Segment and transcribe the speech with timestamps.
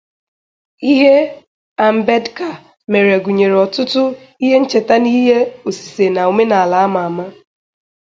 [0.91, 1.15] Ihe
[1.87, 2.55] Ambedkar
[2.91, 4.01] mere gunyere otutu
[4.43, 7.25] ihe ncheta na ihe osise na omenaala ama ama.